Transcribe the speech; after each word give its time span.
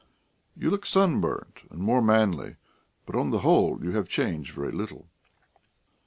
You 0.55 0.71
look 0.71 0.87
sunburnt 0.87 1.61
and 1.69 1.79
more 1.79 2.01
manly, 2.01 2.55
but 3.05 3.15
on 3.15 3.29
the 3.29 3.41
whole 3.41 3.83
you 3.83 3.91
have 3.91 4.09
changed 4.09 4.55
very 4.55 4.71
little." 4.71 5.05